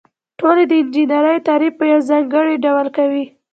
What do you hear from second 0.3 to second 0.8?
ټولنې د